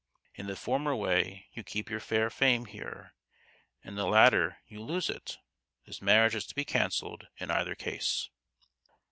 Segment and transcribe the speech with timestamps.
[0.33, 3.13] In the former way you keep your fair fame here;
[3.83, 5.37] in the latter you lose it.
[5.85, 8.31] This marriage has to be cancelled in either case."